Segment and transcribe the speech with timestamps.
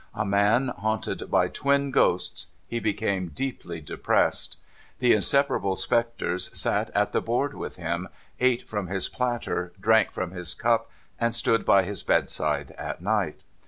[0.15, 4.57] A man haunted by twin ghosts, he became deeply depressed.
[4.97, 8.09] The inseparable spectres sat at the board with him,
[8.39, 13.41] ate from his platter, drank from his cup, and stood by his bedside at night.